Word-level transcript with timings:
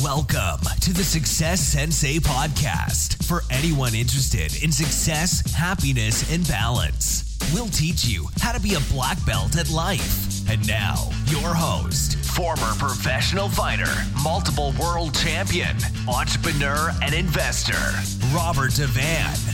Welcome 0.00 0.64
to 0.80 0.94
the 0.94 1.04
Success 1.04 1.60
Sensei 1.60 2.16
podcast 2.16 3.22
for 3.26 3.42
anyone 3.50 3.94
interested 3.94 4.62
in 4.64 4.72
success, 4.72 5.42
happiness, 5.52 6.32
and 6.32 6.48
balance. 6.48 7.36
We'll 7.52 7.66
teach 7.66 8.06
you 8.06 8.26
how 8.40 8.52
to 8.52 8.60
be 8.60 8.72
a 8.72 8.80
black 8.90 9.18
belt 9.26 9.58
at 9.58 9.68
life. 9.68 10.48
And 10.48 10.66
now, 10.66 11.10
your 11.26 11.54
host, 11.54 12.16
former 12.34 12.72
professional 12.78 13.50
fighter, 13.50 13.92
multiple 14.24 14.72
world 14.80 15.14
champion, 15.14 15.76
entrepreneur, 16.08 16.90
and 17.02 17.14
investor, 17.14 17.76
Robert 18.34 18.70
Devane. 18.70 19.52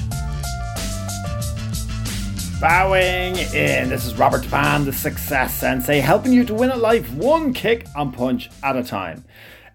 Bowing 2.60 3.36
in. 3.38 3.88
This 3.88 4.06
is 4.06 4.14
Robert 4.14 4.42
Devane, 4.42 4.84
the 4.84 4.92
Success 4.92 5.54
Sensei, 5.54 5.98
helping 5.98 6.32
you 6.32 6.44
to 6.44 6.54
win 6.54 6.70
at 6.70 6.78
life 6.78 7.12
one 7.14 7.52
kick 7.52 7.88
and 7.96 8.14
punch 8.14 8.50
at 8.62 8.76
a 8.76 8.84
time. 8.84 9.24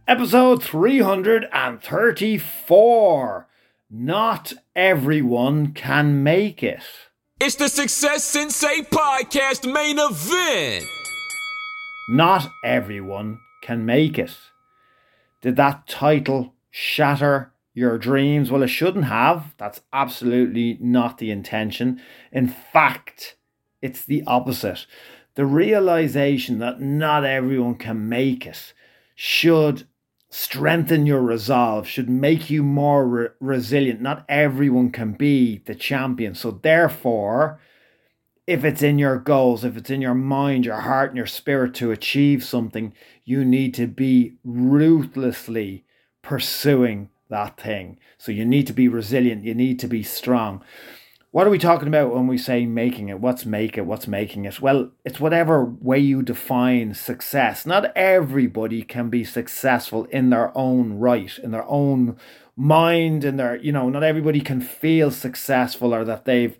Episode 0.05 0.61
334. 0.61 3.48
Not 3.89 4.53
everyone 4.75 5.71
can 5.71 6.21
make 6.21 6.61
it. 6.61 6.84
It's 7.39 7.55
the 7.55 7.70
Success 7.70 8.25
Sensei 8.25 8.81
Podcast 8.81 9.71
main 9.71 9.97
event. 9.97 10.84
Not 12.09 12.49
everyone 12.66 13.39
can 13.61 13.85
make 13.85 14.20
it. 14.20 14.35
Did 15.41 15.55
that 15.55 15.88
title 15.88 16.53
shatter 16.70 17.53
your 17.73 17.97
dreams? 17.97 18.52
Well, 18.52 18.63
it 18.63 18.67
shouldn't 18.67 19.05
have. 19.05 19.55
That's 19.58 19.80
absolutely 19.94 20.77
not 20.81 21.17
the 21.17 21.31
intention. 21.31 22.02
In 22.30 22.49
fact, 22.49 23.38
it's 23.81 24.03
the 24.03 24.22
opposite. 24.27 24.85
The 25.35 25.45
realization 25.45 26.59
that 26.59 26.81
not 26.81 27.23
everyone 27.23 27.75
can 27.75 28.09
make 28.09 28.45
it 28.45 28.73
should 29.16 29.88
strengthen 30.34 31.05
your 31.05 31.22
resolve, 31.22 31.88
should 31.88 32.10
make 32.10 32.50
you 32.50 32.64
more 32.64 33.08
re- 33.08 33.28
resilient. 33.40 34.02
Not 34.02 34.26
everyone 34.28 34.92
can 34.92 35.14
be 35.14 35.59
the 35.59 35.75
champion. 35.75 36.34
So, 36.34 36.50
therefore, 36.50 37.59
if 38.48 38.66
it's 38.66 38.81
in 38.81 38.98
your 38.98 39.20
goals, 39.20 39.64
if 39.64 39.78
it's 39.78 39.92
in 39.92 40.02
your 40.02 40.16
mind, 40.16 40.66
your 40.66 40.81
heart, 40.81 41.12
and 41.12 41.17
your 41.17 41.28
spirit 41.28 41.75
to 41.75 41.92
achieve 41.92 42.44
something, 42.44 42.94
you 43.23 43.45
need 43.45 43.75
to 43.75 43.86
be 43.86 44.34
ruthlessly 44.44 45.86
pursuing 46.23 47.09
that 47.30 47.59
thing. 47.59 48.00
So, 48.18 48.31
you 48.31 48.44
need 48.44 48.66
to 48.66 48.73
be 48.73 48.88
resilient, 48.88 49.44
you 49.44 49.53
need 49.53 49.80
to 49.81 49.88
be 49.88 50.02
strong. 50.02 50.64
What 51.34 51.48
are 51.48 51.50
we 51.50 51.58
talking 51.58 51.88
about 51.88 52.14
when 52.14 52.28
we 52.28 52.38
say 52.38 52.67
making 52.67 53.09
it? 53.09 53.20
What's 53.20 53.44
make 53.44 53.76
it? 53.76 53.88
What's 53.88 54.08
making 54.08 54.45
it? 54.45 54.62
Well, 54.62 54.92
it's 55.03 55.20
whatever 55.20 55.66
way 55.66 55.98
you 55.98 56.22
define 56.22 56.94
success. 56.94 57.66
Not 57.66 57.92
everybody 57.95 58.84
can 58.84 59.09
be 59.09 59.23
successful 59.23 60.06
in 60.12 60.30
their 60.30 60.56
own 60.56 61.00
right, 61.00 61.36
in 61.40 61.50
their 61.50 61.67
own 61.67 62.17
mind, 62.56 63.23
in 63.23 63.38
their, 63.38 63.56
you 63.56 63.72
know, 63.72 63.90
not 63.90 64.03
everybody 64.03 64.42
can 64.42 64.62
feel 64.62 65.09
successful 65.09 65.92
or 65.92 66.06
that 66.06 66.25
they've 66.25 66.56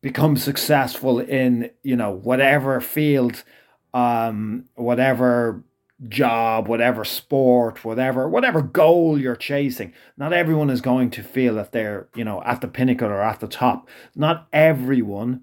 become 0.00 0.38
successful 0.38 1.20
in, 1.20 1.70
you 1.82 1.94
know, 1.94 2.12
whatever 2.12 2.80
field, 2.80 3.44
um, 3.92 4.64
whatever 4.74 5.64
job, 6.08 6.68
whatever 6.68 7.04
sport, 7.04 7.84
whatever 7.84 8.28
whatever 8.28 8.62
goal 8.62 9.18
you're 9.18 9.36
chasing. 9.36 9.92
Not 10.16 10.32
everyone 10.32 10.70
is 10.70 10.80
going 10.80 11.10
to 11.10 11.22
feel 11.22 11.54
that 11.56 11.72
they're, 11.72 12.08
you 12.14 12.24
know, 12.24 12.42
at 12.44 12.60
the 12.60 12.68
pinnacle 12.68 13.08
or 13.08 13.22
at 13.22 13.40
the 13.40 13.46
top. 13.46 13.88
Not 14.14 14.48
everyone 14.52 15.42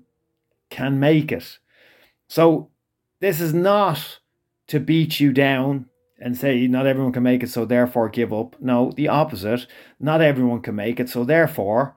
can 0.69 0.99
make 0.99 1.31
it. 1.31 1.59
So 2.27 2.69
this 3.19 3.39
is 3.41 3.53
not 3.53 4.19
to 4.67 4.79
beat 4.79 5.19
you 5.19 5.31
down 5.31 5.85
and 6.19 6.37
say 6.37 6.67
not 6.67 6.85
everyone 6.85 7.13
can 7.13 7.23
make 7.23 7.43
it, 7.43 7.49
so 7.49 7.65
therefore 7.65 8.09
give 8.09 8.33
up. 8.33 8.55
No, 8.59 8.91
the 8.91 9.07
opposite. 9.07 9.65
Not 9.99 10.21
everyone 10.21 10.61
can 10.61 10.75
make 10.75 10.99
it, 10.99 11.09
so 11.09 11.23
therefore 11.23 11.95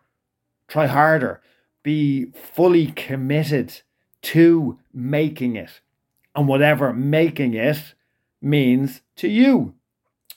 try 0.69 0.87
harder. 0.87 1.43
Be 1.83 2.27
fully 2.33 2.87
committed 2.93 3.83
to 4.23 4.79
making 4.93 5.57
it. 5.57 5.81
And 6.35 6.49
whatever 6.49 6.93
making 6.93 7.55
it 7.55 7.95
means 8.43 9.01
to 9.17 9.29
you. 9.29 9.75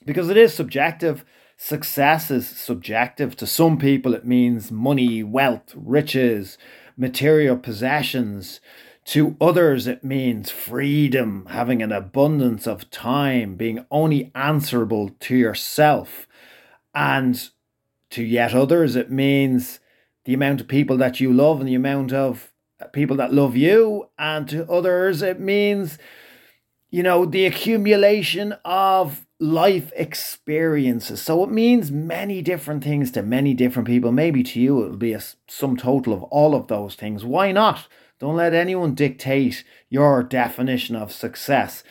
Because 0.05 0.29
it 0.29 0.37
is 0.37 0.53
subjective. 0.53 1.25
Success 1.57 2.29
is 2.29 2.47
subjective. 2.47 3.35
To 3.37 3.47
some 3.47 3.77
people, 3.77 4.13
it 4.13 4.25
means 4.25 4.71
money, 4.71 5.23
wealth, 5.23 5.73
riches, 5.75 6.57
material 6.97 7.57
possessions. 7.57 8.59
To 9.05 9.37
others, 9.39 9.87
it 9.87 10.03
means 10.03 10.49
freedom, 10.49 11.47
having 11.49 11.81
an 11.81 11.91
abundance 11.91 12.67
of 12.67 12.89
time, 12.89 13.55
being 13.55 13.85
only 13.91 14.31
answerable 14.33 15.09
to 15.21 15.35
yourself. 15.35 16.27
And 16.93 17.49
to 18.11 18.23
yet 18.23 18.53
others, 18.53 18.95
it 18.95 19.11
means 19.11 19.79
the 20.25 20.33
amount 20.33 20.61
of 20.61 20.67
people 20.67 20.97
that 20.97 21.19
you 21.19 21.31
love 21.31 21.59
and 21.59 21.69
the 21.69 21.75
amount 21.75 22.13
of 22.13 22.51
people 22.93 23.15
that 23.17 23.33
love 23.33 23.55
you. 23.55 24.09
And 24.17 24.49
to 24.49 24.69
others, 24.69 25.21
it 25.21 25.39
means 25.39 25.97
you 26.95 27.03
know, 27.03 27.25
the 27.25 27.45
accumulation 27.45 28.55
of 28.63 29.25
life 29.37 29.91
experiences. 29.97 31.21
So 31.21 31.43
it 31.43 31.51
means 31.51 31.91
many 31.91 32.41
different 32.41 32.85
things 32.85 33.11
to 33.11 33.21
many 33.21 33.53
different 33.53 33.85
people. 33.85 34.13
Maybe 34.13 34.43
to 34.43 34.61
you, 34.61 34.81
it'll 34.81 34.95
be 34.95 35.11
a 35.11 35.21
sum 35.49 35.75
total 35.75 36.13
of 36.13 36.23
all 36.23 36.55
of 36.55 36.67
those 36.67 36.95
things. 36.95 37.25
Why 37.25 37.51
not? 37.51 37.89
Don't 38.19 38.37
let 38.37 38.53
anyone 38.53 38.95
dictate 38.95 39.65
your 39.89 40.23
definition 40.23 40.95
of 40.95 41.11
success. 41.11 41.83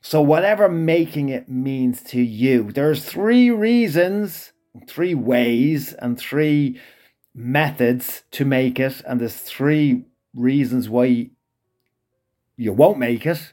So, 0.00 0.22
whatever 0.22 0.70
making 0.70 1.28
it 1.28 1.50
means 1.50 2.02
to 2.04 2.22
you, 2.22 2.72
there's 2.72 3.04
three 3.04 3.50
reasons, 3.50 4.52
three 4.86 5.14
ways, 5.14 5.92
and 5.92 6.18
three 6.18 6.80
methods 7.34 8.22
to 8.30 8.46
make 8.46 8.80
it. 8.80 9.02
And 9.06 9.20
there's 9.20 9.36
three 9.36 10.06
reasons 10.32 10.88
why 10.88 11.28
you 12.56 12.72
won't 12.72 12.98
make 12.98 13.26
it. 13.26 13.52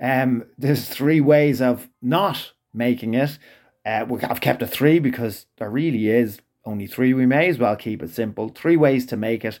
Um, 0.00 0.44
there's 0.58 0.88
three 0.88 1.20
ways 1.20 1.60
of 1.60 1.88
not 2.02 2.52
making 2.72 3.14
it. 3.14 3.38
Uh, 3.84 4.06
I've 4.22 4.40
kept 4.40 4.62
a 4.62 4.66
three 4.66 4.98
because 4.98 5.46
there 5.58 5.70
really 5.70 6.08
is 6.08 6.40
only 6.64 6.86
three. 6.86 7.14
We 7.14 7.26
may 7.26 7.48
as 7.48 7.58
well 7.58 7.76
keep 7.76 8.02
it 8.02 8.10
simple. 8.10 8.48
Three 8.48 8.76
ways 8.76 9.06
to 9.06 9.16
make 9.16 9.44
it 9.44 9.58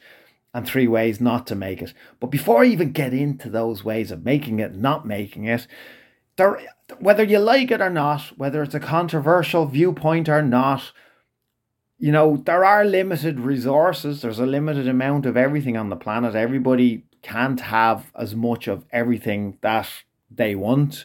and 0.52 0.66
three 0.66 0.88
ways 0.88 1.20
not 1.20 1.46
to 1.46 1.54
make 1.54 1.82
it. 1.82 1.92
But 2.18 2.30
before 2.30 2.62
I 2.62 2.66
even 2.66 2.92
get 2.92 3.12
into 3.12 3.50
those 3.50 3.84
ways 3.84 4.10
of 4.10 4.24
making 4.24 4.58
it, 4.58 4.74
not 4.74 5.06
making 5.06 5.44
it, 5.44 5.66
there, 6.36 6.60
whether 6.98 7.22
you 7.22 7.38
like 7.38 7.70
it 7.70 7.80
or 7.80 7.90
not, 7.90 8.22
whether 8.36 8.62
it's 8.62 8.74
a 8.74 8.80
controversial 8.80 9.66
viewpoint 9.66 10.28
or 10.28 10.42
not, 10.42 10.92
you 11.98 12.12
know, 12.12 12.36
there 12.36 12.64
are 12.64 12.84
limited 12.84 13.40
resources. 13.40 14.22
There's 14.22 14.38
a 14.38 14.46
limited 14.46 14.86
amount 14.88 15.24
of 15.26 15.36
everything 15.36 15.76
on 15.76 15.88
the 15.88 15.96
planet. 15.96 16.34
Everybody 16.34 17.04
can't 17.22 17.60
have 17.60 18.10
as 18.14 18.34
much 18.34 18.68
of 18.68 18.84
everything 18.90 19.58
that 19.62 19.88
they 20.36 20.54
want. 20.54 21.04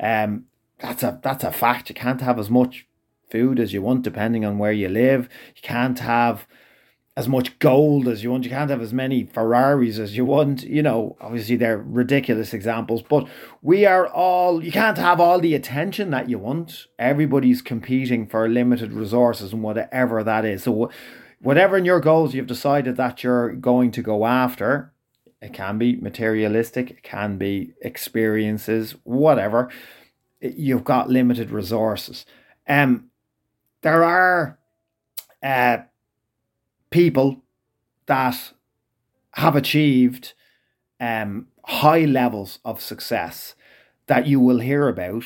Um, 0.00 0.46
that's 0.78 1.02
a 1.02 1.18
that's 1.22 1.44
a 1.44 1.52
fact. 1.52 1.88
You 1.88 1.94
can't 1.94 2.20
have 2.20 2.38
as 2.38 2.50
much 2.50 2.86
food 3.30 3.58
as 3.58 3.72
you 3.72 3.82
want 3.82 4.02
depending 4.02 4.44
on 4.44 4.58
where 4.58 4.72
you 4.72 4.88
live. 4.88 5.28
You 5.54 5.62
can't 5.62 5.98
have 5.98 6.46
as 7.16 7.26
much 7.26 7.58
gold 7.58 8.06
as 8.06 8.22
you 8.22 8.30
want. 8.30 8.44
You 8.44 8.50
can't 8.50 8.70
have 8.70 8.82
as 8.82 8.92
many 8.92 9.24
Ferraris 9.24 9.98
as 9.98 10.16
you 10.16 10.26
want. 10.26 10.64
You 10.64 10.82
know, 10.82 11.16
obviously 11.20 11.56
they're 11.56 11.78
ridiculous 11.78 12.52
examples, 12.52 13.02
but 13.02 13.26
we 13.62 13.86
are 13.86 14.06
all, 14.06 14.62
you 14.62 14.70
can't 14.70 14.98
have 14.98 15.18
all 15.18 15.40
the 15.40 15.54
attention 15.54 16.10
that 16.10 16.28
you 16.28 16.38
want. 16.38 16.86
Everybody's 16.98 17.62
competing 17.62 18.26
for 18.26 18.48
limited 18.48 18.92
resources 18.92 19.54
and 19.54 19.62
whatever 19.62 20.22
that 20.22 20.44
is. 20.44 20.64
So, 20.64 20.90
whatever 21.40 21.78
in 21.78 21.86
your 21.86 22.00
goals 22.00 22.34
you've 22.34 22.46
decided 22.46 22.96
that 22.96 23.22
you're 23.22 23.52
going 23.52 23.92
to 23.92 24.02
go 24.02 24.26
after, 24.26 24.92
it 25.40 25.52
can 25.52 25.78
be 25.78 25.96
materialistic, 25.96 26.90
it 26.90 27.02
can 27.02 27.36
be 27.36 27.72
experiences, 27.82 28.94
whatever. 29.04 29.70
You've 30.40 30.84
got 30.84 31.10
limited 31.10 31.50
resources. 31.50 32.24
Um, 32.68 33.10
there 33.82 34.02
are 34.02 34.58
uh, 35.42 35.78
people 36.90 37.42
that 38.06 38.52
have 39.32 39.54
achieved 39.54 40.32
um, 40.98 41.48
high 41.64 42.04
levels 42.04 42.58
of 42.64 42.80
success 42.80 43.54
that 44.06 44.26
you 44.26 44.40
will 44.40 44.60
hear 44.60 44.88
about 44.88 45.24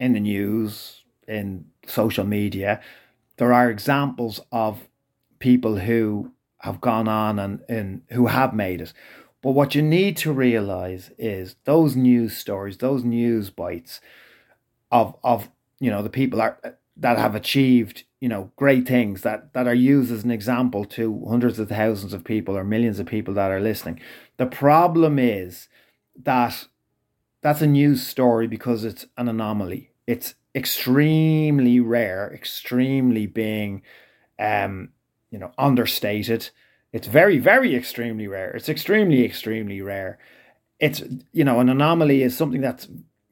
in 0.00 0.12
the 0.12 0.20
news, 0.20 1.02
in 1.28 1.66
social 1.86 2.24
media. 2.24 2.80
There 3.36 3.52
are 3.52 3.70
examples 3.70 4.40
of 4.50 4.88
people 5.38 5.78
who 5.78 6.32
have 6.60 6.80
gone 6.80 7.08
on 7.08 7.38
and, 7.38 7.60
and 7.68 8.02
who 8.10 8.26
have 8.26 8.54
made 8.54 8.80
it. 8.80 8.92
But 9.46 9.52
what 9.52 9.76
you 9.76 9.82
need 9.82 10.16
to 10.16 10.32
realize 10.32 11.12
is 11.18 11.54
those 11.66 11.94
news 11.94 12.36
stories, 12.36 12.78
those 12.78 13.04
news 13.04 13.48
bites 13.48 14.00
of 14.90 15.14
of 15.22 15.50
you 15.78 15.88
know 15.88 16.02
the 16.02 16.10
people 16.10 16.40
are, 16.40 16.58
that 16.96 17.16
have 17.16 17.36
achieved 17.36 18.02
you 18.18 18.28
know 18.28 18.50
great 18.56 18.88
things 18.88 19.22
that 19.22 19.52
that 19.52 19.68
are 19.68 19.72
used 19.92 20.10
as 20.10 20.24
an 20.24 20.32
example 20.32 20.84
to 20.86 21.24
hundreds 21.28 21.60
of 21.60 21.68
thousands 21.68 22.12
of 22.12 22.24
people 22.24 22.58
or 22.58 22.64
millions 22.64 22.98
of 22.98 23.06
people 23.06 23.34
that 23.34 23.52
are 23.52 23.60
listening. 23.60 24.00
The 24.36 24.46
problem 24.46 25.16
is 25.16 25.68
that 26.24 26.66
that's 27.40 27.62
a 27.62 27.68
news 27.68 28.04
story 28.04 28.48
because 28.48 28.82
it's 28.82 29.06
an 29.16 29.28
anomaly. 29.28 29.92
It's 30.08 30.34
extremely 30.56 31.78
rare, 31.78 32.32
extremely 32.34 33.28
being, 33.28 33.82
um, 34.40 34.88
you 35.30 35.38
know, 35.38 35.52
understated. 35.56 36.50
It's 36.92 37.08
very, 37.08 37.38
very 37.38 37.74
extremely 37.74 38.26
rare. 38.26 38.50
It's 38.52 38.68
extremely, 38.68 39.24
extremely 39.24 39.80
rare. 39.82 40.18
It's 40.78 41.02
you 41.32 41.44
know, 41.44 41.60
an 41.60 41.68
anomaly 41.68 42.22
is 42.22 42.36
something 42.36 42.60
that's 42.60 42.88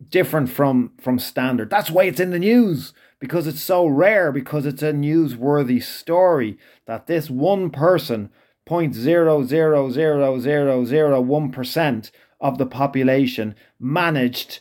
different 0.08 0.50
from 0.50 0.92
from 1.00 1.18
standard. 1.18 1.70
That's 1.70 1.90
why 1.90 2.04
it's 2.04 2.20
in 2.20 2.30
the 2.30 2.38
news 2.38 2.92
because 3.18 3.46
it's 3.46 3.62
so 3.62 3.86
rare 3.86 4.32
because 4.32 4.66
it's 4.66 4.82
a 4.82 4.92
newsworthy 4.92 5.82
story 5.82 6.58
that 6.86 7.06
this 7.06 7.30
one 7.30 7.70
person 7.70 8.30
point 8.66 8.94
zero 8.94 9.44
zero 9.44 9.90
zero 9.90 10.38
zero 10.40 10.84
zero 10.84 11.20
one 11.20 11.50
percent 11.52 12.10
of 12.40 12.58
the 12.58 12.66
population 12.66 13.54
managed 13.78 14.60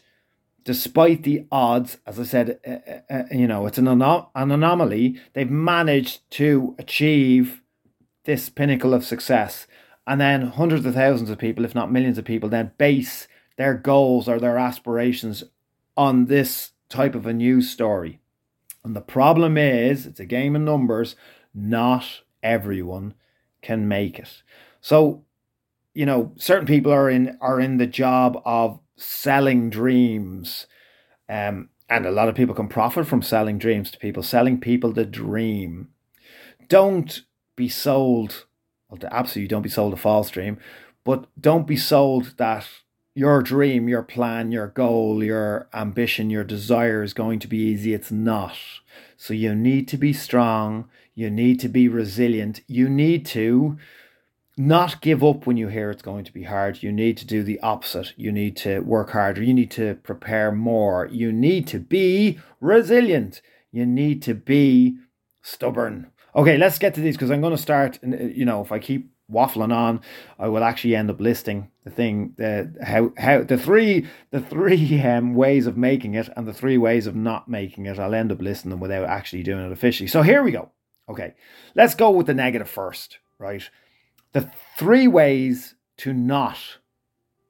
despite 0.63 1.23
the 1.23 1.45
odds, 1.51 1.97
as 2.07 2.19
I 2.19 2.23
said, 2.23 2.59
uh, 2.65 3.13
uh, 3.13 3.23
you 3.31 3.47
know, 3.47 3.65
it's 3.65 3.77
an, 3.77 3.85
anom- 3.85 4.29
an 4.35 4.51
anomaly. 4.51 5.19
They've 5.33 5.49
managed 5.49 6.29
to 6.31 6.75
achieve 6.79 7.62
this 8.25 8.49
pinnacle 8.49 8.93
of 8.93 9.05
success. 9.05 9.67
And 10.05 10.19
then 10.19 10.47
hundreds 10.47 10.85
of 10.85 10.95
thousands 10.95 11.29
of 11.29 11.37
people, 11.37 11.65
if 11.65 11.75
not 11.75 11.91
millions 11.91 12.17
of 12.17 12.25
people, 12.25 12.49
then 12.49 12.73
base 12.77 13.27
their 13.57 13.73
goals 13.73 14.27
or 14.27 14.39
their 14.39 14.57
aspirations 14.57 15.43
on 15.95 16.25
this 16.25 16.71
type 16.89 17.15
of 17.15 17.25
a 17.25 17.33
news 17.33 17.69
story. 17.69 18.19
And 18.83 18.95
the 18.95 19.01
problem 19.01 19.57
is, 19.57 20.05
it's 20.05 20.19
a 20.19 20.25
game 20.25 20.55
of 20.55 20.61
numbers. 20.61 21.15
Not 21.53 22.21
everyone 22.41 23.13
can 23.61 23.87
make 23.87 24.19
it. 24.19 24.43
So, 24.81 25.23
you 25.93 26.05
know, 26.05 26.33
certain 26.35 26.67
people 26.67 26.91
are 26.91 27.09
in 27.09 27.37
are 27.39 27.59
in 27.59 27.77
the 27.77 27.87
job 27.87 28.41
of 28.43 28.79
selling 28.97 29.69
dreams. 29.69 30.67
Um, 31.29 31.69
and 31.89 32.05
a 32.05 32.11
lot 32.11 32.27
of 32.27 32.35
people 32.35 32.55
can 32.55 32.67
profit 32.67 33.07
from 33.07 33.21
selling 33.21 33.57
dreams 33.57 33.91
to 33.91 33.99
people, 33.99 34.23
selling 34.23 34.59
people 34.59 34.91
the 34.91 35.05
dream. 35.05 35.89
Don't 36.67 37.21
be 37.55 37.69
sold, 37.69 38.45
well, 38.89 38.99
absolutely 39.11 39.47
don't 39.47 39.61
be 39.61 39.69
sold 39.69 39.93
a 39.93 39.97
false 39.97 40.29
dream, 40.29 40.57
but 41.03 41.27
don't 41.39 41.67
be 41.67 41.77
sold 41.77 42.37
that 42.37 42.67
your 43.15 43.41
dream, 43.43 43.87
your 43.87 44.03
plan, 44.03 44.51
your 44.51 44.67
goal, 44.67 45.23
your 45.23 45.67
ambition, 45.73 46.29
your 46.29 46.43
desire 46.43 47.03
is 47.03 47.13
going 47.13 47.39
to 47.39 47.47
be 47.47 47.57
easy. 47.57 47.93
It's 47.93 48.11
not. 48.11 48.57
So 49.17 49.33
you 49.33 49.53
need 49.53 49.87
to 49.89 49.97
be 49.97 50.13
strong. 50.13 50.89
You 51.13 51.29
need 51.29 51.59
to 51.59 51.69
be 51.69 51.87
resilient. 51.87 52.61
You 52.67 52.89
need 52.89 53.25
to 53.27 53.77
not 54.57 55.01
give 55.01 55.23
up 55.23 55.45
when 55.45 55.57
you 55.57 55.67
hear 55.67 55.91
it's 55.91 56.01
going 56.01 56.25
to 56.25 56.33
be 56.33 56.43
hard. 56.43 56.81
You 56.81 56.91
need 56.91 57.17
to 57.17 57.25
do 57.25 57.43
the 57.43 57.59
opposite. 57.61 58.13
You 58.17 58.31
need 58.31 58.55
to 58.57 58.79
work 58.79 59.11
harder. 59.11 59.43
You 59.43 59.53
need 59.53 59.71
to 59.71 59.95
prepare 59.95 60.51
more. 60.51 61.07
You 61.11 61.31
need 61.31 61.67
to 61.67 61.79
be 61.79 62.39
resilient. 62.59 63.41
You 63.71 63.85
need 63.85 64.21
to 64.23 64.33
be 64.33 64.97
stubborn. 65.41 66.11
Okay, 66.35 66.57
let's 66.57 66.79
get 66.79 66.93
to 66.95 67.01
these 67.01 67.15
because 67.15 67.31
I'm 67.31 67.41
going 67.41 67.55
to 67.55 67.61
start. 67.61 67.99
Uh, 68.03 68.15
you 68.17 68.45
know, 68.45 68.61
if 68.61 68.71
I 68.71 68.79
keep 68.79 69.11
waffling 69.31 69.73
on, 69.73 70.01
I 70.37 70.47
will 70.47 70.63
actually 70.63 70.95
end 70.95 71.09
up 71.09 71.19
listing 71.19 71.69
the 71.83 71.91
thing, 71.91 72.33
the 72.37 72.73
how 72.83 73.13
how 73.17 73.43
the 73.43 73.57
three 73.57 74.07
the 74.31 74.41
three 74.41 75.01
um, 75.05 75.35
ways 75.35 75.67
of 75.67 75.77
making 75.77 76.15
it 76.15 76.29
and 76.35 76.47
the 76.47 76.53
three 76.53 76.77
ways 76.77 77.07
of 77.07 77.15
not 77.15 77.47
making 77.47 77.85
it. 77.85 77.99
I'll 77.99 78.15
end 78.15 78.31
up 78.31 78.41
listing 78.41 78.71
them 78.71 78.79
without 78.79 79.05
actually 79.05 79.43
doing 79.43 79.65
it 79.65 79.71
officially. 79.71 80.07
So 80.07 80.21
here 80.21 80.43
we 80.43 80.51
go. 80.51 80.71
Okay, 81.09 81.33
let's 81.75 81.95
go 81.95 82.11
with 82.11 82.27
the 82.27 82.33
negative 82.33 82.69
first, 82.69 83.19
right? 83.37 83.69
the 84.33 84.51
three 84.77 85.07
ways 85.07 85.75
to 85.97 86.11
not 86.11 86.57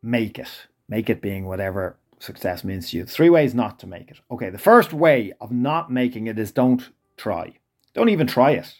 make 0.01 0.37
it, 0.37 0.67
make 0.87 1.09
it 1.09 1.21
being 1.21 1.45
whatever 1.45 1.97
success 2.19 2.63
means 2.63 2.91
to 2.91 2.97
you. 2.97 3.05
Three 3.05 3.29
ways 3.29 3.55
not 3.55 3.79
to 3.79 3.87
make 3.87 4.11
it. 4.11 4.19
Okay, 4.29 4.49
the 4.49 4.57
first 4.57 4.93
way 4.93 5.33
of 5.41 5.51
not 5.51 5.91
making 5.91 6.27
it 6.27 6.37
is 6.37 6.51
don't 6.51 6.89
try. 7.17 7.53
Don't 7.93 8.09
even 8.09 8.27
try 8.27 8.51
it. 8.51 8.75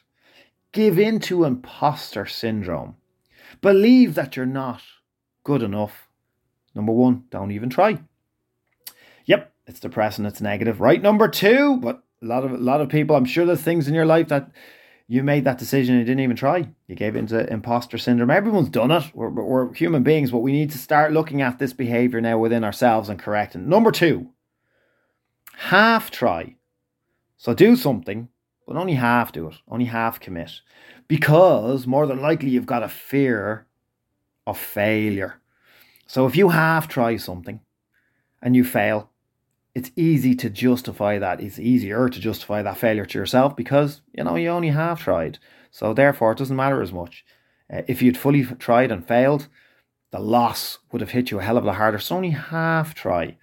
Give 0.72 0.98
in 0.98 1.20
to 1.22 1.44
imposter 1.44 2.26
syndrome. 2.26 2.96
Believe 3.62 4.16
that 4.16 4.36
you're 4.36 4.46
not 4.46 4.82
good 5.44 5.62
enough. 5.62 6.08
Number 6.74 6.92
one, 6.92 7.26
don't 7.30 7.52
even 7.52 7.70
try. 7.70 8.00
Yep, 9.26 9.54
it's 9.68 9.80
depressing, 9.80 10.26
it's 10.26 10.42
negative. 10.42 10.82
Right, 10.82 11.02
number 11.02 11.28
two, 11.28 11.78
but 11.78 12.04
a 12.22 12.26
lot 12.26 12.44
of 12.44 12.52
a 12.52 12.58
lot 12.58 12.82
of 12.82 12.90
people, 12.90 13.16
I'm 13.16 13.26
sure 13.26 13.46
there's 13.46 13.62
things 13.62 13.88
in 13.88 13.94
your 13.94 14.06
life 14.06 14.30
that 14.30 14.50
you 15.08 15.22
made 15.22 15.44
that 15.44 15.58
decision 15.58 15.96
and 15.96 16.02
you 16.02 16.06
didn't 16.06 16.24
even 16.24 16.36
try. 16.36 16.70
You 16.88 16.96
gave 16.96 17.16
into 17.16 17.52
imposter 17.52 17.98
syndrome. 17.98 18.32
Everyone's 18.32 18.70
done 18.70 18.90
it. 18.90 19.04
We're, 19.14 19.30
we're 19.30 19.74
human 19.74 20.02
beings, 20.02 20.32
but 20.32 20.40
we 20.40 20.52
need 20.54 20.72
to 20.72 20.78
start 20.78 21.12
looking 21.12 21.42
at 21.42 21.60
this 21.60 21.74
behavior 21.74 22.22
now 22.22 22.38
within 22.38 22.64
ourselves 22.64 23.10
and 23.10 23.20
correcting. 23.20 23.70
Number 23.70 23.92
two, 23.92 24.30
half 25.58 26.10
try. 26.10 26.56
So 27.38 27.54
do 27.54 27.76
something, 27.76 28.30
but 28.68 28.78
only 28.78 28.94
half 28.94 29.32
do 29.32 29.48
it, 29.48 29.56
only 29.68 29.86
half 29.86 30.20
commit. 30.20 30.62
Because 31.08 31.86
more 31.86 32.08
than 32.08 32.22
likely 32.22 32.50
you've 32.50 32.66
got 32.66 32.84
a 32.84 32.90
fear 32.90 33.68
of 34.48 34.58
failure. 34.58 35.42
So 36.08 36.26
if 36.26 36.36
you 36.36 36.50
half 36.50 36.88
try 36.88 37.18
something 37.18 37.60
and 38.42 38.56
you 38.56 38.64
fail, 38.64 39.10
it's 39.76 39.92
easy 39.96 40.36
to 40.36 40.50
justify 40.50 41.18
that. 41.18 41.42
It's 41.42 41.60
easier 41.60 42.08
to 42.10 42.20
justify 42.20 42.62
that 42.62 42.78
failure 42.78 43.06
to 43.06 43.18
yourself 43.18 43.56
because 43.56 44.02
you 44.14 44.24
know 44.24 44.36
you 44.36 44.50
only 44.50 44.70
half 44.70 45.02
tried. 45.04 45.40
So 45.72 45.94
therefore, 45.94 46.34
it 46.34 46.38
doesn't 46.38 46.56
matter 46.56 46.82
as 46.82 46.94
much. 46.94 47.26
Uh, 47.72 47.82
if 47.88 48.02
you'd 48.02 48.18
fully 48.18 48.46
tried 48.46 48.92
and 48.92 49.08
failed, 49.08 49.48
the 50.12 50.20
loss 50.20 50.78
would 50.92 51.02
have 51.02 51.12
hit 51.12 51.32
you 51.32 51.40
a 51.40 51.44
hell 51.44 51.58
of 51.58 51.64
a 51.64 51.68
lot 51.68 51.78
harder. 51.78 51.98
So 51.98 52.16
only 52.16 52.30
half 52.30 52.94
try. 52.94 53.38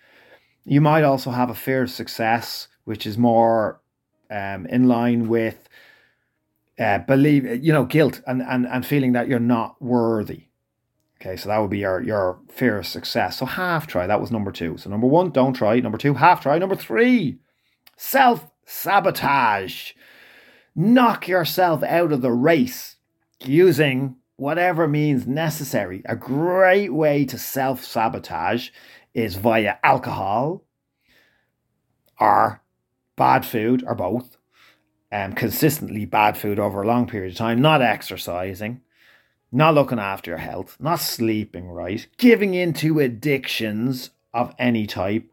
You 0.65 0.81
might 0.81 1.03
also 1.03 1.33
have 1.33 1.51
a 1.51 1.55
fear 1.55 1.83
of 1.83 1.91
success, 1.91 2.69
which 2.85 3.07
is 3.07 3.19
more 3.19 3.81
um, 4.31 4.67
in 4.67 4.89
line 4.89 5.29
with 5.29 5.69
uh, 6.79 6.99
believe 6.99 7.63
you 7.63 7.73
know 7.73 7.85
guilt 7.85 8.23
and, 8.27 8.43
and 8.43 8.67
and 8.67 8.87
feeling 8.87 9.13
that 9.13 9.29
you're 9.29 9.39
not 9.39 9.81
worthy. 9.83 10.47
Okay, 11.21 11.37
so 11.37 11.51
that 11.51 11.59
would 11.59 11.71
be 11.71 11.81
your, 11.81 12.03
your 12.03 12.39
fear 12.49 12.79
of 12.79 12.87
success. 12.87 13.39
So 13.39 13.45
half 13.45 13.87
try, 13.87 14.07
that 14.07 14.23
was 14.23 14.31
number 14.31 14.51
two. 14.51 14.79
So 14.79 14.89
number 14.89 15.07
one, 15.07 15.31
don't 15.31 15.53
try. 15.53 15.79
Number 15.79 15.99
two, 15.99 16.15
half 16.15 16.41
try. 16.41 16.59
Number 16.59 16.77
three, 16.77 17.39
self 17.97 18.47
sabotage. 18.65 19.93
Knock 20.75 21.29
yourself 21.29 21.83
out 21.83 22.13
of 22.13 22.23
the 22.23 22.33
race 22.33 22.97
using 23.45 24.17
whatever 24.37 24.89
means 24.89 25.27
necessary. 25.27 26.01
A 26.07 26.17
great 26.17 26.95
way 26.95 27.27
to 27.27 27.37
self 27.37 27.85
sabotage 27.85 28.71
is 29.13 29.35
via 29.35 29.77
alcohol 29.83 30.65
or 32.19 32.63
bad 33.21 33.47
food 33.47 33.85
or 33.87 33.95
both. 33.95 34.37
Um, 35.13 35.33
consistently 35.33 36.05
bad 36.05 36.37
food 36.37 36.61
over 36.61 36.83
a 36.83 36.87
long 36.87 37.09
period 37.09 37.33
of 37.33 37.39
time, 37.39 37.61
not 37.61 37.83
exercising 37.83 38.81
not 39.53 39.75
looking 39.75 39.99
after 39.99 40.31
your 40.31 40.39
health, 40.39 40.77
not 40.81 41.01
sleeping 41.01 41.69
right, 41.69 42.07
giving 42.19 42.55
into 42.55 43.01
addictions 43.01 44.11
of 44.33 44.55
any 44.59 44.87
type, 44.87 45.31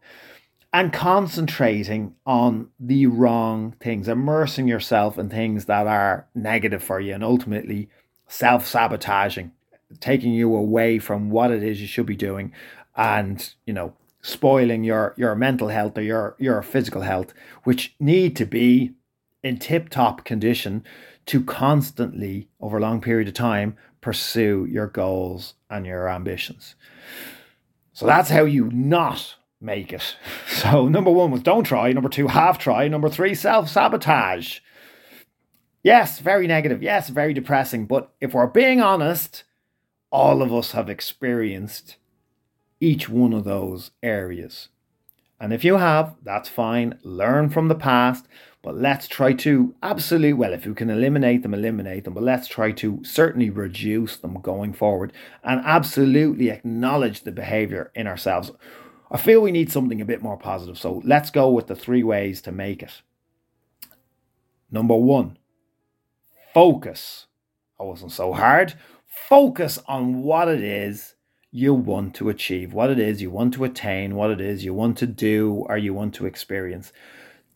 and 0.72 0.92
concentrating 0.92 2.14
on 2.26 2.68
the 2.78 3.06
wrong 3.06 3.74
things, 3.80 4.08
immersing 4.08 4.68
yourself 4.68 5.18
in 5.18 5.30
things 5.30 5.64
that 5.66 5.86
are 5.86 6.26
negative 6.34 6.82
for 6.82 7.00
you 7.00 7.14
and 7.14 7.24
ultimately 7.24 7.88
self 8.26 8.66
sabotaging, 8.66 9.52
taking 10.00 10.32
you 10.32 10.54
away 10.54 10.98
from 10.98 11.30
what 11.30 11.50
it 11.50 11.62
is 11.62 11.80
you 11.80 11.86
should 11.86 12.06
be 12.06 12.16
doing 12.16 12.52
and, 12.96 13.54
you 13.64 13.72
know, 13.72 13.94
spoiling 14.22 14.84
your, 14.84 15.14
your 15.16 15.34
mental 15.34 15.68
health 15.68 15.96
or 15.96 16.02
your, 16.02 16.36
your 16.38 16.62
physical 16.62 17.02
health, 17.02 17.32
which 17.64 17.94
need 18.00 18.36
to 18.36 18.44
be 18.44 18.92
in 19.42 19.58
tip 19.58 19.88
top 19.88 20.24
condition 20.24 20.84
to 21.26 21.42
constantly, 21.44 22.48
over 22.60 22.78
a 22.78 22.80
long 22.80 23.00
period 23.00 23.28
of 23.28 23.34
time, 23.34 23.76
pursue 24.00 24.66
your 24.70 24.86
goals 24.86 25.54
and 25.68 25.86
your 25.86 26.08
ambitions. 26.08 26.74
So 27.92 28.06
that's 28.06 28.30
how 28.30 28.44
you 28.44 28.70
not 28.72 29.36
make 29.60 29.92
it. 29.92 30.16
So, 30.48 30.88
number 30.88 31.10
one 31.10 31.30
was 31.30 31.42
don't 31.42 31.62
try. 31.62 31.92
Number 31.92 32.08
two, 32.08 32.26
half 32.26 32.58
try. 32.58 32.88
Number 32.88 33.08
three, 33.08 33.34
self 33.34 33.68
sabotage. 33.68 34.58
Yes, 35.84 36.18
very 36.18 36.48
negative. 36.48 36.82
Yes, 36.82 37.10
very 37.10 37.32
depressing. 37.32 37.86
But 37.86 38.12
if 38.20 38.34
we're 38.34 38.48
being 38.48 38.80
honest, 38.80 39.44
all 40.10 40.42
of 40.42 40.52
us 40.52 40.72
have 40.72 40.90
experienced 40.90 41.96
each 42.80 43.08
one 43.08 43.32
of 43.32 43.44
those 43.44 43.90
areas. 44.02 44.68
And 45.40 45.52
if 45.52 45.64
you 45.64 45.76
have, 45.76 46.16
that's 46.22 46.48
fine. 46.48 46.98
Learn 47.02 47.48
from 47.48 47.68
the 47.68 47.74
past, 47.74 48.26
but 48.62 48.76
let's 48.76 49.06
try 49.06 49.32
to 49.34 49.74
absolutely, 49.82 50.32
well, 50.32 50.52
if 50.52 50.66
you 50.66 50.74
can 50.74 50.90
eliminate 50.90 51.42
them, 51.42 51.54
eliminate 51.54 52.04
them, 52.04 52.14
but 52.14 52.24
let's 52.24 52.48
try 52.48 52.72
to 52.72 53.02
certainly 53.04 53.50
reduce 53.50 54.16
them 54.16 54.40
going 54.40 54.72
forward 54.72 55.12
and 55.44 55.60
absolutely 55.64 56.50
acknowledge 56.50 57.22
the 57.22 57.32
behavior 57.32 57.92
in 57.94 58.06
ourselves. 58.08 58.50
I 59.10 59.16
feel 59.16 59.40
we 59.40 59.52
need 59.52 59.70
something 59.70 60.00
a 60.00 60.04
bit 60.04 60.22
more 60.22 60.36
positive. 60.36 60.76
So 60.76 61.00
let's 61.04 61.30
go 61.30 61.50
with 61.50 61.68
the 61.68 61.76
three 61.76 62.02
ways 62.02 62.42
to 62.42 62.52
make 62.52 62.82
it. 62.82 63.02
Number 64.70 64.96
one, 64.96 65.38
focus. 66.52 67.26
I 67.80 67.84
wasn't 67.84 68.12
so 68.12 68.32
hard. 68.32 68.74
Focus 69.06 69.78
on 69.86 70.22
what 70.22 70.48
it 70.48 70.62
is 70.62 71.14
you 71.50 71.72
want 71.74 72.14
to 72.16 72.28
achieve, 72.28 72.72
what 72.72 72.90
it 72.90 72.98
is 72.98 73.22
you 73.22 73.30
want 73.30 73.54
to 73.54 73.64
attain, 73.64 74.14
what 74.14 74.30
it 74.30 74.40
is 74.40 74.64
you 74.64 74.74
want 74.74 74.98
to 74.98 75.06
do 75.06 75.64
or 75.68 75.78
you 75.78 75.94
want 75.94 76.14
to 76.14 76.26
experience. 76.26 76.92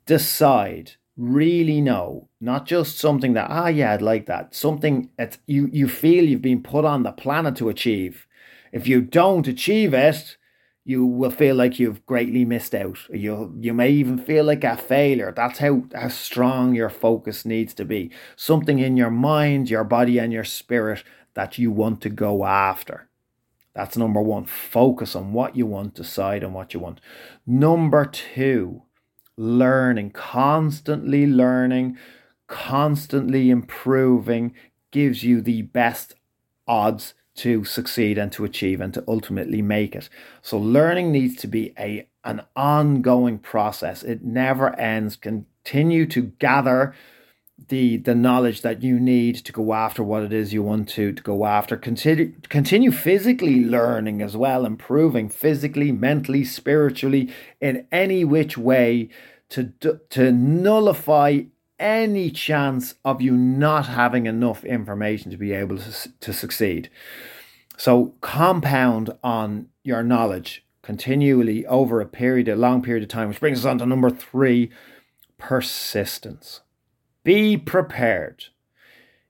decide, 0.06 0.92
really 1.16 1.80
know, 1.80 2.28
not 2.40 2.66
just 2.66 2.98
something 2.98 3.34
that, 3.34 3.50
ah, 3.50 3.68
yeah, 3.68 3.92
I'd 3.92 4.02
like 4.02 4.26
that, 4.26 4.54
something 4.54 5.10
that 5.16 5.38
you, 5.46 5.68
you 5.72 5.88
feel 5.88 6.24
you've 6.24 6.42
been 6.42 6.62
put 6.62 6.84
on 6.84 7.02
the 7.02 7.12
planet 7.12 7.56
to 7.56 7.68
achieve. 7.68 8.26
If 8.72 8.86
you 8.88 9.00
don't 9.02 9.46
achieve 9.46 9.94
it, 9.94 10.36
you 10.84 11.06
will 11.06 11.30
feel 11.30 11.54
like 11.54 11.78
you've 11.78 12.04
greatly 12.06 12.44
missed 12.44 12.74
out. 12.74 12.98
You 13.10 13.54
you 13.60 13.72
may 13.72 13.90
even 13.90 14.18
feel 14.18 14.44
like 14.44 14.64
a 14.64 14.76
failure. 14.76 15.32
That's 15.34 15.60
how, 15.60 15.84
how 15.94 16.08
strong 16.08 16.74
your 16.74 16.90
focus 16.90 17.44
needs 17.44 17.72
to 17.74 17.84
be. 17.84 18.10
Something 18.34 18.80
in 18.80 18.96
your 18.96 19.10
mind, 19.10 19.70
your 19.70 19.84
body, 19.84 20.18
and 20.18 20.32
your 20.32 20.44
spirit 20.44 21.04
that 21.34 21.56
you 21.56 21.70
want 21.70 22.00
to 22.02 22.10
go 22.10 22.44
after. 22.44 23.08
That's 23.74 23.96
number 23.96 24.20
one. 24.20 24.44
Focus 24.44 25.16
on 25.16 25.32
what 25.32 25.56
you 25.56 25.66
want, 25.66 25.94
decide 25.94 26.44
on 26.44 26.52
what 26.52 26.74
you 26.74 26.80
want. 26.80 27.00
Number 27.46 28.04
two, 28.04 28.82
learning, 29.36 30.10
constantly 30.10 31.26
learning, 31.26 31.96
constantly 32.46 33.50
improving 33.50 34.54
gives 34.90 35.24
you 35.24 35.40
the 35.40 35.62
best 35.62 36.14
odds 36.68 37.14
to 37.34 37.64
succeed 37.64 38.18
and 38.18 38.30
to 38.30 38.44
achieve 38.44 38.80
and 38.80 38.92
to 38.92 39.02
ultimately 39.08 39.62
make 39.62 39.96
it. 39.96 40.08
So 40.42 40.58
learning 40.58 41.12
needs 41.12 41.36
to 41.36 41.46
be 41.46 41.72
a 41.78 42.08
an 42.24 42.42
ongoing 42.54 43.38
process. 43.38 44.02
It 44.04 44.22
never 44.22 44.78
ends. 44.78 45.16
Continue 45.16 46.06
to 46.06 46.22
gather 46.22 46.94
the 47.68 47.96
the 47.98 48.14
knowledge 48.14 48.62
that 48.62 48.82
you 48.82 48.98
need 48.98 49.36
to 49.36 49.52
go 49.52 49.74
after 49.74 50.02
what 50.02 50.22
it 50.22 50.32
is 50.32 50.52
you 50.52 50.62
want 50.62 50.88
to, 50.90 51.12
to 51.12 51.22
go 51.22 51.44
after. 51.44 51.76
Continue 51.76 52.32
continue 52.48 52.90
physically 52.90 53.64
learning 53.64 54.22
as 54.22 54.36
well, 54.36 54.64
improving 54.64 55.28
physically, 55.28 55.92
mentally, 55.92 56.44
spiritually, 56.44 57.32
in 57.60 57.86
any 57.92 58.24
which 58.24 58.56
way 58.56 59.08
to 59.50 59.72
to 60.10 60.32
nullify 60.32 61.40
any 61.78 62.30
chance 62.30 62.94
of 63.04 63.20
you 63.20 63.32
not 63.36 63.86
having 63.86 64.26
enough 64.26 64.64
information 64.64 65.30
to 65.30 65.36
be 65.36 65.52
able 65.52 65.78
to, 65.78 66.12
to 66.20 66.32
succeed. 66.32 66.88
So 67.76 68.14
compound 68.20 69.10
on 69.24 69.68
your 69.82 70.04
knowledge 70.04 70.64
continually 70.82 71.64
over 71.66 72.00
a 72.00 72.06
period, 72.06 72.48
a 72.48 72.56
long 72.56 72.82
period 72.82 73.02
of 73.02 73.08
time, 73.08 73.28
which 73.28 73.40
brings 73.40 73.60
us 73.60 73.64
on 73.64 73.78
to 73.78 73.86
number 73.86 74.10
three, 74.10 74.70
persistence. 75.38 76.60
Be 77.24 77.56
prepared. 77.56 78.46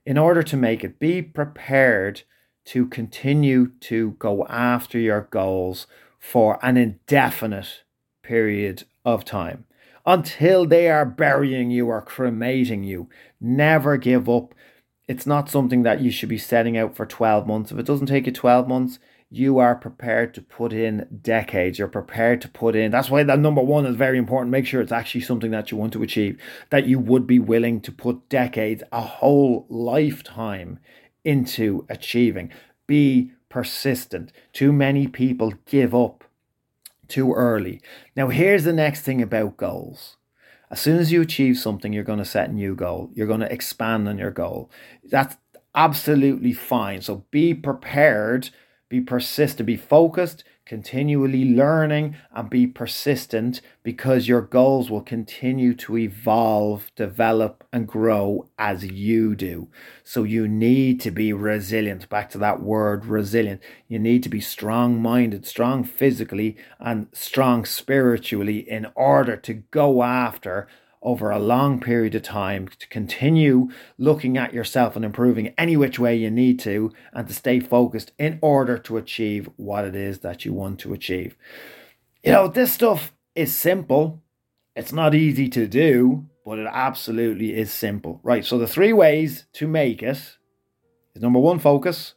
In 0.06 0.18
order 0.18 0.42
to 0.42 0.56
make 0.56 0.82
it, 0.82 0.98
be 0.98 1.22
prepared 1.22 2.22
to 2.66 2.86
continue 2.86 3.72
to 3.80 4.12
go 4.18 4.46
after 4.46 4.98
your 4.98 5.28
goals 5.30 5.86
for 6.18 6.58
an 6.64 6.76
indefinite 6.76 7.82
period 8.22 8.84
of 9.04 9.24
time 9.24 9.64
until 10.06 10.64
they 10.66 10.88
are 10.88 11.04
burying 11.04 11.70
you 11.70 11.88
or 11.88 12.00
cremating 12.00 12.82
you. 12.82 13.08
Never 13.40 13.96
give 13.96 14.28
up. 14.28 14.54
It's 15.06 15.26
not 15.26 15.50
something 15.50 15.82
that 15.82 16.00
you 16.00 16.10
should 16.10 16.28
be 16.28 16.38
setting 16.38 16.78
out 16.78 16.96
for 16.96 17.04
12 17.04 17.46
months. 17.46 17.72
If 17.72 17.78
it 17.78 17.86
doesn't 17.86 18.06
take 18.06 18.26
you 18.26 18.32
12 18.32 18.68
months, 18.68 18.98
you 19.32 19.58
are 19.58 19.74
prepared 19.74 20.34
to 20.34 20.42
put 20.42 20.72
in 20.72 21.06
decades. 21.22 21.78
You're 21.78 21.88
prepared 21.88 22.42
to 22.42 22.48
put 22.48 22.76
in. 22.76 22.90
That's 22.90 23.08
why 23.08 23.22
that 23.22 23.38
number 23.38 23.62
one 23.62 23.86
is 23.86 23.96
very 23.96 24.18
important. 24.18 24.50
Make 24.50 24.66
sure 24.66 24.80
it's 24.82 24.92
actually 24.92 25.22
something 25.22 25.50
that 25.52 25.70
you 25.70 25.78
want 25.78 25.94
to 25.94 26.02
achieve, 26.02 26.38
that 26.70 26.86
you 26.86 26.98
would 26.98 27.26
be 27.26 27.38
willing 27.38 27.80
to 27.80 27.92
put 27.92 28.28
decades, 28.28 28.82
a 28.92 29.00
whole 29.00 29.66
lifetime 29.70 30.78
into 31.24 31.86
achieving. 31.88 32.50
Be 32.86 33.32
persistent. 33.48 34.32
Too 34.52 34.72
many 34.72 35.06
people 35.06 35.54
give 35.64 35.94
up 35.94 36.24
too 37.08 37.32
early. 37.32 37.80
Now, 38.14 38.28
here's 38.28 38.64
the 38.64 38.72
next 38.72 39.00
thing 39.00 39.22
about 39.22 39.56
goals. 39.56 40.16
As 40.70 40.80
soon 40.80 40.98
as 40.98 41.12
you 41.12 41.20
achieve 41.20 41.58
something, 41.58 41.92
you're 41.92 42.04
going 42.04 42.18
to 42.18 42.24
set 42.24 42.50
a 42.50 42.52
new 42.52 42.74
goal. 42.74 43.10
You're 43.14 43.26
going 43.26 43.40
to 43.40 43.52
expand 43.52 44.08
on 44.08 44.18
your 44.18 44.30
goal. 44.30 44.70
That's 45.04 45.36
absolutely 45.74 46.52
fine. 46.52 47.00
So 47.02 47.24
be 47.30 47.54
prepared, 47.54 48.50
be 48.92 49.00
persistent, 49.00 49.66
be 49.66 49.74
focused, 49.74 50.44
continually 50.66 51.46
learning 51.46 52.14
and 52.30 52.50
be 52.50 52.66
persistent 52.66 53.62
because 53.82 54.28
your 54.28 54.42
goals 54.42 54.90
will 54.90 55.00
continue 55.00 55.72
to 55.72 55.96
evolve, 55.96 56.92
develop, 56.94 57.64
and 57.72 57.88
grow 57.88 58.50
as 58.58 58.84
you 58.84 59.34
do. 59.34 59.66
So 60.04 60.24
you 60.24 60.46
need 60.46 61.00
to 61.00 61.10
be 61.10 61.32
resilient. 61.32 62.06
Back 62.10 62.28
to 62.32 62.38
that 62.38 62.60
word 62.62 63.06
resilient. 63.06 63.62
You 63.88 63.98
need 63.98 64.22
to 64.24 64.28
be 64.28 64.42
strong 64.42 65.00
minded, 65.00 65.46
strong 65.46 65.84
physically, 65.84 66.58
and 66.78 67.06
strong 67.14 67.64
spiritually 67.64 68.58
in 68.58 68.88
order 68.94 69.38
to 69.38 69.54
go 69.54 70.02
after 70.02 70.68
over 71.02 71.30
a 71.30 71.38
long 71.38 71.80
period 71.80 72.14
of 72.14 72.22
time 72.22 72.68
to 72.78 72.88
continue 72.88 73.68
looking 73.98 74.38
at 74.38 74.54
yourself 74.54 74.96
and 74.96 75.04
improving 75.04 75.52
any 75.58 75.76
which 75.76 75.98
way 75.98 76.14
you 76.14 76.30
need 76.30 76.58
to 76.60 76.92
and 77.12 77.26
to 77.26 77.34
stay 77.34 77.60
focused 77.60 78.12
in 78.18 78.38
order 78.40 78.78
to 78.78 78.96
achieve 78.96 79.50
what 79.56 79.84
it 79.84 79.96
is 79.96 80.20
that 80.20 80.44
you 80.44 80.52
want 80.52 80.78
to 80.78 80.92
achieve. 80.92 81.36
You 82.22 82.32
know, 82.32 82.48
this 82.48 82.72
stuff 82.72 83.12
is 83.34 83.54
simple. 83.56 84.22
It's 84.76 84.92
not 84.92 85.14
easy 85.14 85.48
to 85.50 85.66
do, 85.66 86.26
but 86.44 86.58
it 86.58 86.68
absolutely 86.70 87.54
is 87.54 87.72
simple. 87.72 88.20
Right. 88.22 88.44
So 88.44 88.58
the 88.58 88.68
three 88.68 88.92
ways 88.92 89.46
to 89.54 89.66
make 89.66 90.02
it 90.02 90.36
is 91.14 91.22
number 91.22 91.40
one, 91.40 91.58
focus. 91.58 92.14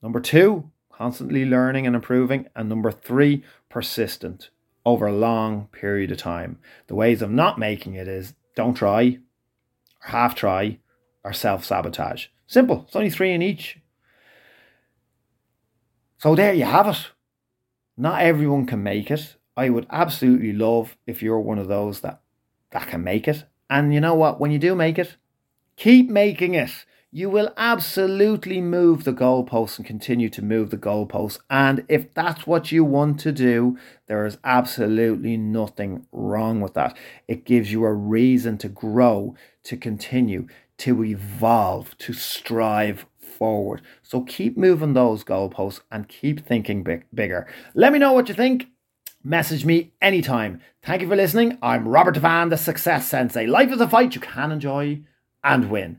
Number 0.00 0.20
two, 0.20 0.70
constantly 0.92 1.44
learning 1.44 1.86
and 1.86 1.96
improving. 1.96 2.46
And 2.54 2.68
number 2.68 2.92
three, 2.92 3.42
persistent 3.68 4.50
over 4.84 5.06
a 5.06 5.12
long 5.12 5.68
period 5.72 6.10
of 6.10 6.18
time. 6.18 6.58
The 6.86 6.94
ways 6.94 7.22
of 7.22 7.30
not 7.30 7.58
making 7.58 7.94
it 7.94 8.08
is 8.08 8.34
don't 8.54 8.74
try, 8.74 9.18
or 10.04 10.08
half 10.08 10.34
try, 10.34 10.78
or 11.24 11.32
self 11.32 11.64
sabotage. 11.64 12.26
Simple. 12.46 12.84
It's 12.86 12.96
only 12.96 13.10
three 13.10 13.32
in 13.32 13.42
each. 13.42 13.78
So 16.18 16.34
there 16.34 16.52
you 16.52 16.64
have 16.64 16.86
it. 16.86 17.10
Not 17.96 18.22
everyone 18.22 18.66
can 18.66 18.82
make 18.82 19.10
it. 19.10 19.36
I 19.56 19.70
would 19.70 19.86
absolutely 19.90 20.52
love 20.52 20.96
if 21.06 21.22
you're 21.22 21.40
one 21.40 21.58
of 21.58 21.68
those 21.68 22.00
that 22.00 22.20
that 22.70 22.88
can 22.88 23.04
make 23.04 23.28
it. 23.28 23.44
And 23.68 23.92
you 23.94 24.00
know 24.00 24.14
what? 24.14 24.40
When 24.40 24.50
you 24.50 24.58
do 24.58 24.74
make 24.74 24.98
it, 24.98 25.16
keep 25.76 26.08
making 26.08 26.54
it 26.54 26.84
you 27.14 27.28
will 27.28 27.52
absolutely 27.58 28.58
move 28.58 29.04
the 29.04 29.12
goalposts 29.12 29.76
and 29.76 29.86
continue 29.86 30.30
to 30.30 30.40
move 30.40 30.70
the 30.70 30.78
goalposts. 30.78 31.38
And 31.50 31.84
if 31.86 32.12
that's 32.14 32.46
what 32.46 32.72
you 32.72 32.84
want 32.84 33.20
to 33.20 33.32
do, 33.32 33.76
there 34.06 34.24
is 34.24 34.38
absolutely 34.42 35.36
nothing 35.36 36.06
wrong 36.10 36.62
with 36.62 36.72
that. 36.72 36.96
It 37.28 37.44
gives 37.44 37.70
you 37.70 37.84
a 37.84 37.92
reason 37.92 38.56
to 38.58 38.68
grow, 38.70 39.36
to 39.64 39.76
continue, 39.76 40.48
to 40.78 41.04
evolve, 41.04 41.98
to 41.98 42.14
strive 42.14 43.04
forward. 43.20 43.82
So 44.02 44.22
keep 44.22 44.56
moving 44.56 44.94
those 44.94 45.22
goalposts 45.22 45.82
and 45.90 46.08
keep 46.08 46.46
thinking 46.46 46.82
big, 46.82 47.04
bigger. 47.12 47.46
Let 47.74 47.92
me 47.92 47.98
know 47.98 48.14
what 48.14 48.30
you 48.30 48.34
think. 48.34 48.68
Message 49.22 49.66
me 49.66 49.92
anytime. 50.00 50.62
Thank 50.82 51.02
you 51.02 51.08
for 51.08 51.16
listening. 51.16 51.58
I'm 51.60 51.86
Robert 51.86 52.14
Devane, 52.14 52.48
the 52.48 52.56
Success 52.56 53.06
Sensei. 53.06 53.46
Life 53.46 53.70
is 53.70 53.82
a 53.82 53.88
fight 53.88 54.14
you 54.14 54.20
can 54.22 54.50
enjoy 54.50 55.02
and 55.44 55.70
win. 55.70 55.98